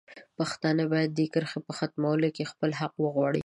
پښتانه 0.37 0.83
باید 0.91 1.09
د 1.11 1.15
دې 1.17 1.25
کرښې 1.33 1.59
په 1.67 1.71
ختمولو 1.77 2.29
کې 2.35 2.49
خپل 2.51 2.69
حق 2.79 2.93
وغواړي. 2.99 3.39